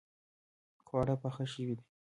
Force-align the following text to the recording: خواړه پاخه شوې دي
خواړه 0.85 1.15
پاخه 1.21 1.45
شوې 1.53 1.73
دي 1.77 1.85